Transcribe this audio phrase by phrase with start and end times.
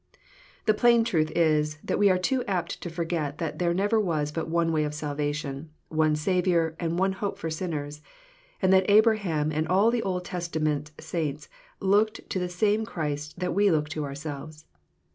[0.65, 4.31] The plain truth is, that we are too apt to forget that there never was
[4.31, 8.01] but one way of salvation, one Saviour, and one hope for sinners,
[8.63, 13.53] and that Abraham and all the Old Testaments saints looked to the same Christ that
[13.53, 14.65] we look to ourselves.